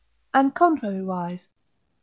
And, 0.33 0.51
contrariwise 0.55 1.41
(III. 1.45 1.47